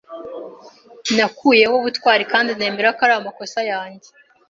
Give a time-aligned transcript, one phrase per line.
[1.15, 4.09] Nakuyeho ubutwari kandi nemera ko ari amakosa yanjye.